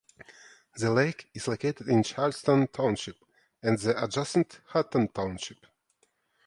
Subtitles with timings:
[0.77, 3.17] The lake is located in Charleston Township
[3.61, 5.67] and the adjacent Hutton Township.